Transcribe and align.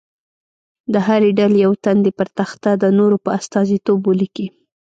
د 0.93 0.95
هرې 1.07 1.31
ډلې 1.39 1.57
یو 1.65 1.73
تن 1.83 1.97
دې 2.05 2.11
پر 2.17 2.27
تخته 2.37 2.71
د 2.77 2.85
نورو 2.97 3.17
په 3.23 3.29
استازیتوب 3.39 3.99
ولیکي. 4.05 4.47